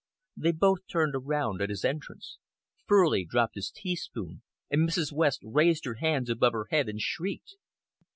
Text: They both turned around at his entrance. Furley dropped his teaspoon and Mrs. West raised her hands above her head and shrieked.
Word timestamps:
They 0.35 0.51
both 0.51 0.87
turned 0.87 1.13
around 1.15 1.61
at 1.61 1.69
his 1.69 1.85
entrance. 1.85 2.39
Furley 2.87 3.23
dropped 3.23 3.53
his 3.53 3.69
teaspoon 3.69 4.41
and 4.71 4.89
Mrs. 4.89 5.11
West 5.11 5.41
raised 5.43 5.85
her 5.85 5.93
hands 6.01 6.27
above 6.31 6.53
her 6.53 6.65
head 6.71 6.89
and 6.89 6.99
shrieked. 6.99 7.53